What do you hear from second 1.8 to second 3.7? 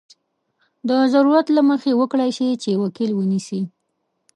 وکړای شي چې وکیل ونیسي.